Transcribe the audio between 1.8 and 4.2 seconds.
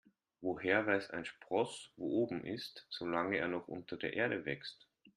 wo oben ist, solange er noch unter der